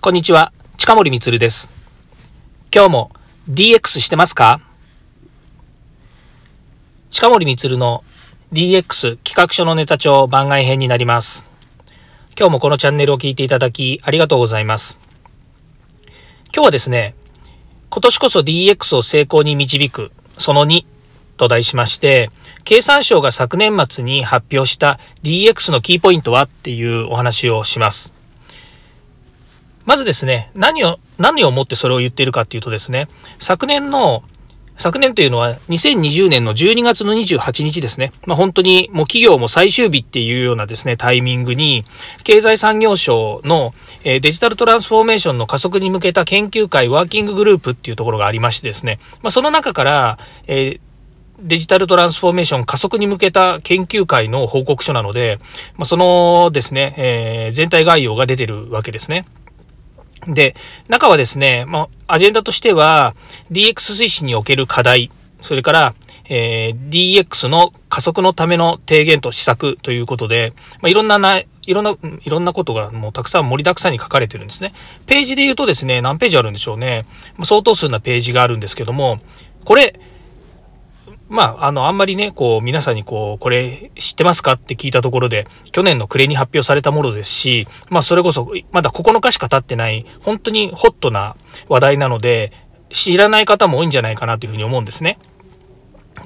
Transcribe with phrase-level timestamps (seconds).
[0.00, 1.72] こんにちは、近森光です。
[2.72, 3.10] 今日も
[3.50, 4.60] DX してますか？
[7.10, 8.04] 近森光の
[8.52, 11.50] DX 企画書のネタ帳番外編になります。
[12.38, 14.96] 今日もこのチャンネルを聞いていただきありがとうございます。
[16.54, 17.16] 今日はですね、
[17.90, 20.84] 今年こそ DX を成功に導くその2
[21.36, 22.30] と題しまして、
[22.62, 28.12] 経産省が昨年末に発表した DX のキーポイントはっていうお話をします。
[29.88, 33.08] まずですね、何を、何をもってそれを言っているかっていうとですね、
[33.38, 34.22] 昨年の
[34.76, 38.12] 昨年というのは2020年の12月の28日ですね。
[38.26, 41.86] まあ、本当にもう企業も最終日っていうようなですね、タイミングに、
[42.22, 43.72] 経済産業省の
[44.04, 50.80] デジタルトランスフォーメーションの加速に向けた研究会ワーキンググループっていうところがありましてですね、まあ、その中から、えー
[51.40, 55.38] デジタルトランスフォーメーション加速に向けた研究会の報告書なので、
[55.76, 59.24] まあ、そのですね、えー、全体概要が出てるわけですね。
[60.26, 60.54] で、
[60.88, 63.14] 中はですね、まあ、アジェンダとしては、
[63.52, 63.74] DX
[64.04, 65.10] 推進における課題、
[65.42, 65.94] それから、
[66.28, 74.72] えー、DX の加速のための提言と施策ということで、まあ、いろんなないろんな、いろんなことがもうたくさん盛りだくさんに書かれてるんですね。
[75.06, 77.04] ページで言うとですね、何ページあるんでしょうね。
[77.36, 79.20] ま相当数なページがあるんですけども、
[79.66, 80.00] これ、
[81.28, 91.36] まあ、あの、あんまりね、こう、皆さんにこう、これ知ってますかって聞いたところで、去年の暮れに発表されたものですし、まあ、それこそ、まだ9日しか経ってない、本当にホットな
[91.68, 92.52] 話題なので、
[92.90, 95.18] 知らない方も多いんじゃないかなというふうに思うんですね。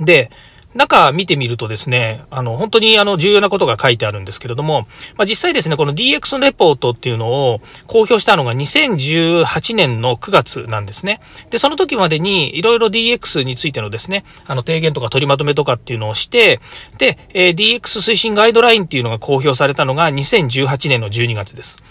[0.00, 0.30] で、
[0.74, 11.20] 中見てみるとですね、あの、本当にあの、重要なことが書いてあるんですけれども、まあ、実際ですね、この DX レポートっていうのを公表したのが2018年の9月なんですね。
[11.50, 16.60] で、その時までにいろいろ DX についてのですね、あの、提言とか取りまとめとかっていうのをして、
[16.98, 21.82] で、えー、DX 推進ガイドラインっていうのが公表されたのが2018年の12月です。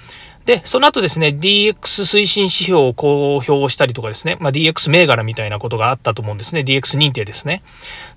[0.45, 6.61] で、その後ですね、DX 推進指標を公表したりとかですね、まあ、DX 銘柄みたいなことがあったと思うんですね。
[6.61, 7.61] DX 認定ですね。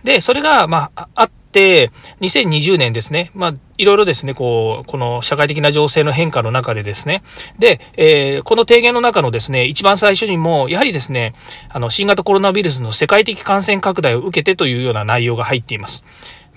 [0.05, 1.91] で、それが、まあ、あって、
[2.21, 7.23] 2020年ですね、まあ、いろいろですね、こう、この社会的な情勢の変化の中でですね、
[7.59, 11.33] で、えー、この提言の中のですね、一番最初にも、やはりですね、
[11.69, 16.05] あの、新型コロナウイルスの世界的感染拡大を受けてというような内容が入っています。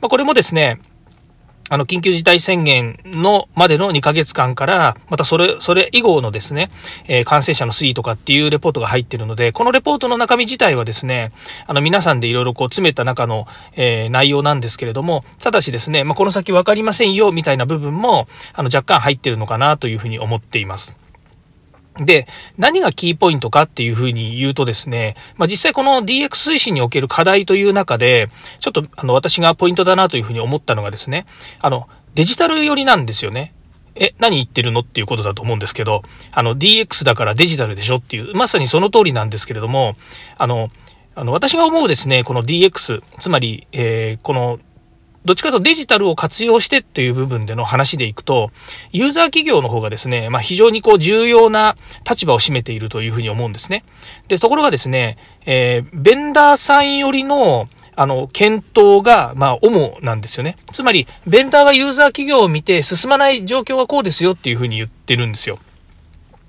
[0.01, 0.79] まあ、これもですね、
[1.69, 6.69] あの、緊急事態宣言のまでの2ヶ月間から、またそれ、それ以後のですね、
[7.07, 11.31] えー、感染者の推移とかっていうレポートが入ってるので、このレポートの中身自体はですね、
[11.65, 21.06] あの、皆さんでいろいろこう詰めた中の、えー、内容なんですけれども、ただしですね、まあ、この先わかりませんよ、みたいな部分も、あの、若干入ってるのかなというふうに思っています。
[21.99, 22.27] で、
[22.57, 31.25] 何がキーポイントかっていうふうに言うとですね、まあ、実際この DX 推進における課題という中で、ちょっとあの私がポイントだなというふうに思ったのがですね、
[31.59, 33.53] あの、デジタル寄りなんですよね。
[33.99, 39.95] え、何言ってるのっていうことだと思うんですけど、あの DX だからデジタルでしょっていう、まさにその通りなんですけれども、
[40.37, 40.69] あの、
[41.15, 44.59] あの私が思うですね、この DX、つまり、えー、この
[45.27, 48.49] どっちかというとデジタルを活用してという部分での話でいくと、
[48.93, 51.75] ユーザー企業の方がですね、まあ、非常にこう重要な
[52.09, 53.83] 立場を占めているというふうに思うんですね。
[54.29, 57.67] で、ところがですね、えー、ベンダーさんよりの
[57.99, 60.55] あの、検討が、まあ、主なんですよね。
[60.71, 65.57] つまり、ベンダーがユーザー企業を見て進まない状況はこうですよっていうふうに言ってるんですよ。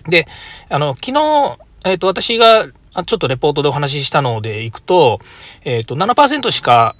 [0.07, 0.29] で、
[0.69, 2.69] あの、昨日、えっ、ー、と、私が、
[3.07, 5.21] ちょっとレポートでお話ししたのでいくと、
[5.65, 6.97] えっ、ー、と、7%しか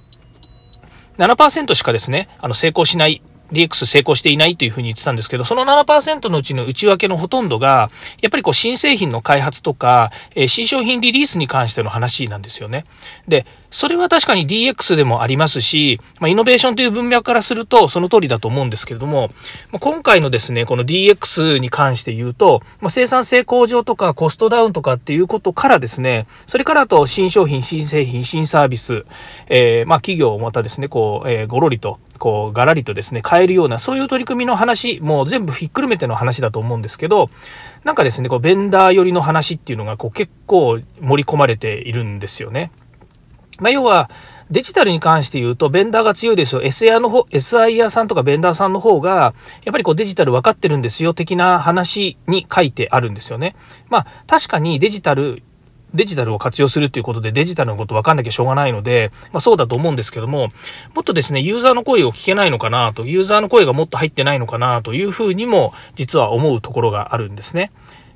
[1.19, 3.21] 7%しかですね、あの成功しない
[3.51, 7.89] DX 成功していないというふうに言ってたんですけど、その7%のうちの内訳のほとんどが、
[8.21, 12.85] やっぱりこう新製品の開発とか、えー、新商品リリースに関しての話なんですよね。
[13.27, 19.29] で、それは確かに DX でもありますし、まあ、イノベーションという文脈からするとその通りだと思うんですけれども、
[19.71, 29.05] まあ、今回のですね、この DX に関して言うと、まあ、生産性向上とかコストダウンとかっていうことからですね、それからあと新商品、新製品、新サービス、
[29.47, 37.29] えー、まあ企業をまたですね、こう、えー、ごろりと、こう、がらりとですね、変えるような、そういう取り組みの話、もう全部ひっくるめての話だと思うんですけど、
[37.83, 42.71] なんかですね、こう、ベンダー寄りの話っていうのが、こう、結構盛り込まれているんですよね。
[43.59, 44.09] まあ、要は、
[44.51, 46.61] デジタルに関して言うと、ベンダーが強いですよ。
[46.61, 49.33] SIR の方、SIR さんとかベンダーさんの方が、
[49.63, 53.55] やっぱりこうデジタル分かってるんですよ、的な話に書いてあるんですよね。
[53.89, 55.43] まあ、確かにデジタル、
[55.93, 60.49] デジタルを活用するということでデジタルのこと分かんなきゃしょうがないので、まあそうだと思うんですけども、
[60.95, 67.71] もっとですね、ユーザーの声を聞けないのかなと、ユーザーの声がもっと入ってないのかなというふうにも実は思うところがあるんですね。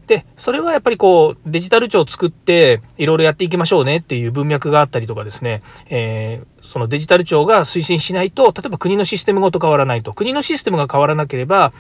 [0.08, 10.14] で、それはやっぱりこう、デジタル庁を作って、いろいろやっていきましょうねっていう文脈があったりとかですね、えー、そのデジタル庁が推進しないと、例えば国のシステムごと変わらないと。
[10.14, 11.72] 国のシステムが変わらなければ、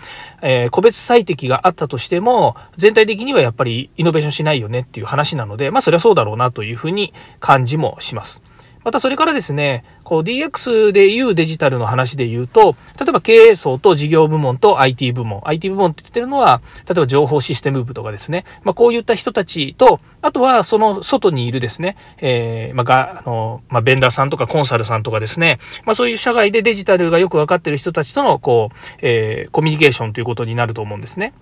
[0.41, 8.41] えー、個別最適があったとしても、全体的にはやっぱりイノベーションしないよねっていう話なので、まあそれはそうだろうなというふうに感じもします。
[8.83, 15.41] またそれからですね、こう DX でいうデジタルの話で言うと、例えば経営層と事業部門と IT 部門。
[15.45, 18.45] IT 部門って言ってるのは、例えば情報システム部とかですね。
[18.63, 31.33] まあ、こういった人たちと、あとはその外にいるですね、えー、まあ、が、あの、まあ、ベンダーさんとかコンサルさんとかですね、まあ、そういう社外でデジタルがよくわかってる人たちとの、こう、えー、コミュニケーションということになると思うんですね。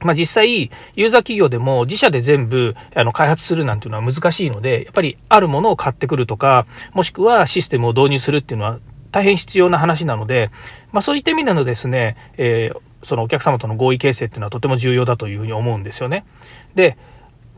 [0.00, 8.78] まあ、実際、ユーザー企業でも自社で全部あの開発するなんていうのは難しいので、やっぱりあるものを買ってくるとか、もしくはシステムを導入するっていうのは
[9.10, 10.50] 大変必要な話なので、
[10.92, 16.24] まあ、そういった意味でのですね、えー、そのお客様との合意形成っていうのはとても重要だというふうに思うんですよね。
[16.74, 16.96] で、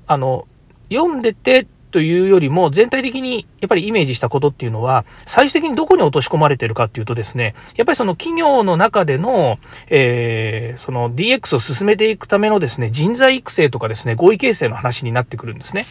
[0.06, 0.46] あの、
[0.90, 9.58] 読んでてというよりも全体的にやっぱりイメージしたことっていうのは最終的にどこに落とし込まれてるかっていうとですねやっぱりその企業の中での、
[9.88, 15.86] えー、その DX を進めていくためのですね人材育成とかですね合意形成の話になってくるんですね。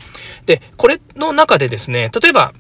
[0.46, 2.54] でこれの中でですね例えば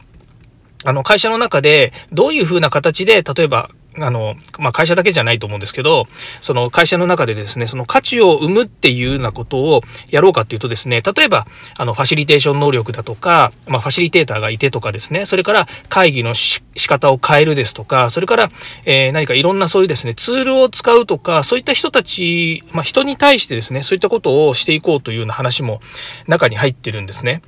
[0.85, 6.07] あの会社の中でどういうふうな形で例えばあの、まあ、会社だけじゃないと思うんですけど、
[6.41, 18.51] その会社の中でですね、その価値を生むっていうようなことをやろうかっていうとですね、例えば、あの、ファシリテーション能力だとか、まあ、ファシリテーターがいてとかですね、それから会議の仕方を変えるですとか、それから、
[18.85, 25.81] えー、何かいろんなそういうですね、ツールを使うとか、そういった人たち、まあ、人に対してですね、そういったことをしていこうというような話も
[26.27, 27.41] 中に入ってるんですね。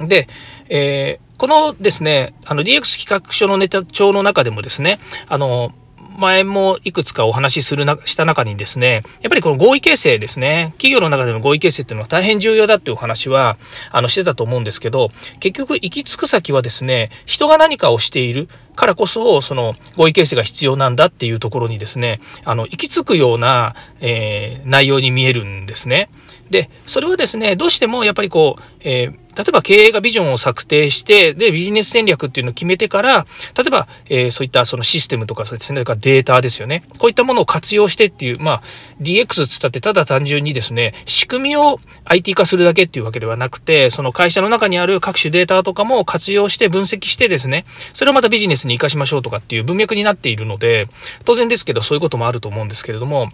[0.00, 0.28] で、
[0.68, 4.98] えーこのですね、あの DX 企画書のネタ帳の中でもですね、
[5.28, 5.74] あの、
[6.16, 13.58] 前もいくつかお話しするな、した中にですね、やっぱりこの合意形成ですね、企業の中での合意形成っていうのは大変重要だっていうお話は、
[13.90, 15.10] あの、してたと思うんですけど、
[15.40, 26.08] 結局行き着く先はですね、人が何かをしているからこそ、その合意形成が必要なんだっていうところにですね、あの、行き着くような、えー、内容に見えるんですね。
[26.50, 33.26] で、それはですね、どうしてもやっぱりこう、えー例えば経営がビジョンを策定して、で、ビジネス戦略っていうのを決めてから、
[33.56, 36.84] 例えば、えー、そういったそのシステムとか、そうですね、データですよね。
[36.98, 38.62] こういったものを活用してっていう、まあ、
[39.02, 50.88] DX っつったってただ単純にですね、仕組みを IT 化するだけっていうわけではなくて、その会社の中にある各種データとかも活用して分析してですね、それをまたビジネスに活かしましょうとかっていう文脈になっているので、
[51.26, 53.30] 当然ですけどそういうこともあると思うんですけれども、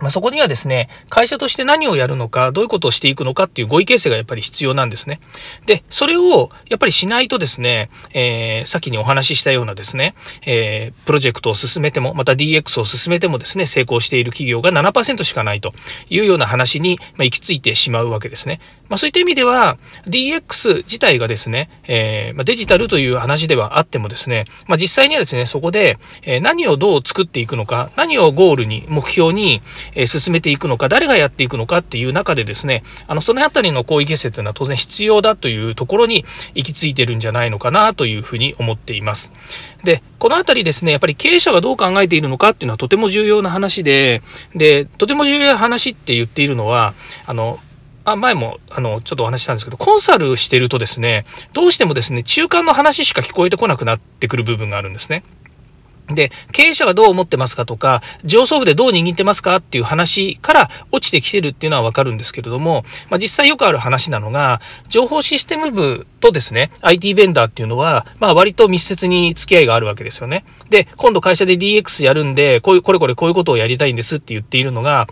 [0.00, 5.20] まあ、そこにはですね、会社として何をやるのか、どういうことをしていくのかっていう合意形成がやっぱり必要なんですね。
[5.66, 10.14] で、それをやっぱりしないとですね、えー、先にお話ししたようなですね、
[10.46, 15.70] えー、プロジェクトを進めても、また DX を進めてもですね、成功している企業が7%しかないと
[16.10, 18.60] いうような話に、ま、行き着いてしまうわけですね。
[18.88, 29.62] まあ、そういった意味では、DX 自体がですね、えー、まあ、デジタルという話ではあってもですね、まあ、実際にはですね、そこで、え何をどう作っていくのか、何をゴールに、目標に、
[29.94, 36.24] え進めていくのか、誰がやっていくのかっていう中でですね、あの、そのあたりの行為形成というのは当然必要だというところに
[36.54, 39.30] 行き着いてるんじゃないのかなというふうに思っています。
[39.84, 44.22] で、このあたりですね、やっぱり経営者がどう考えているのかっていうのはとても重要な話で、
[44.54, 46.94] で、とても重要な話って言っているのは、
[47.26, 47.60] あの、
[48.04, 55.24] あ前も、あの、ちょっとお話したんですけど、コンサルしてるとですね、どうしてもですね、中間の話しか聞こえてこなくなってくる部分があるんですね。
[56.10, 70.44] で、経営者はどう思ってますかとか、上層部でどう握ってますかっていう話から落ちてきてるっていうのはわかるんですけれども、まあ、実際よくある話なのが、情報システム部とですね、IT ベンダーっていうのは、まあ割と密接に付き合いがあるわけですよね。
[70.70, 75.06] で、今度会社で DX やるんで、こういう、これこれこういうことをやりたいんですって言っているのが、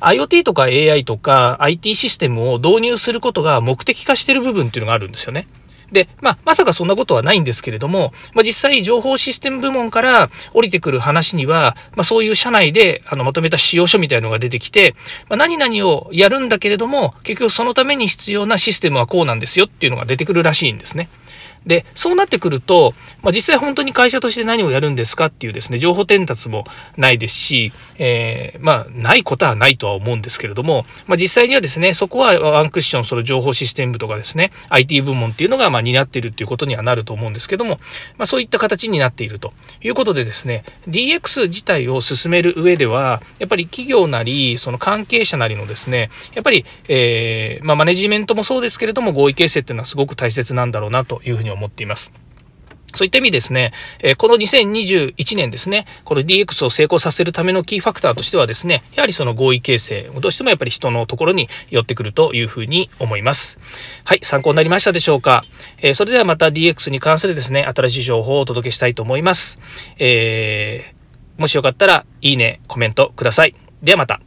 [0.00, 5.46] IoT とか AI とか IT システムを導入することが目的化してる部分っていうのがあるんですよね。
[5.92, 14.94] で、まあ、まさかそんなことはないんですけれども、まあ、実際情報システム部門から降りてくる話には、まあ、そういう社内であのまとめた仕様書みたいのが出てきて、
[15.28, 21.08] まあ、何々をやるんだけれども、結局そのために必要なシステムはこうなんですよっていうのが出てくるらしいんですね。
[21.66, 22.92] で、そうなってくると、
[23.22, 26.64] まあ、実際本当に会社として何をやるんですかっていうですね、情報伝達も
[26.96, 37.78] ないですし、えー、まあ、ないことはないとは思うんですけれども、まあ、実際にはですね、そこはワンクッション、その情報システム部とかですね、IT 部門っていうのが、まあ、担っているっていうことにはなると思うんですけども、
[38.18, 39.52] まあ、そういった形になっていると
[39.82, 52.12] いうことでですね、DX 自体を進める上では、やっぱり企業なり、その関係者なりのですね、やっぱり、えー、まあ、マネジメントもそうですけれども、合意形成っていうのはすごく大切なんだろうなというふうにに思っています。
[52.94, 63.58] そういった意味ですね、えこの2021年ですね、この DX を成功させるためのキーファクターとしてはですね、やはりその合意形成、どうしてもやっぱり人のところに寄ってくるというふうに思います。
[64.04, 65.42] はい、参考になりましたでしょうか。
[65.78, 69.58] えそれではまた DX に関するですね、新しい情報をお届けしたいと思います。
[69.98, 73.54] えー、もしよかったら、いいね、コメントください。
[73.82, 74.20] ではまた。